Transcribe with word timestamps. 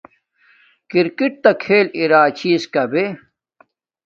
کرکٹ 0.91 1.33
تݳ 1.43 1.51
کھݵل 1.61 1.87
اِرِݵ 1.97 2.23
چءݳئݺ 2.37 2.63
کبݺ؟ 2.73 3.05